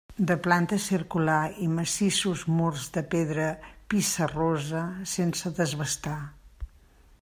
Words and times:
De 0.29 0.35
planta 0.45 0.77
circular 0.85 1.41
i 1.65 1.67
massissos 1.73 2.45
murs 2.61 2.87
de 2.97 3.05
pedra 3.13 3.47
pissarrosa 3.95 4.85
sense 5.17 5.57
desbastar. 5.63 6.21